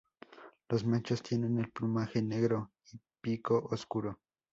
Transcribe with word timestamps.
Los 0.67 0.83
machos 0.83 1.21
tienen 1.21 1.59
el 1.59 1.69
plumaje 1.71 2.23
negro 2.23 2.71
y 2.91 2.99
pico 3.21 3.67
oscuro. 3.69 4.19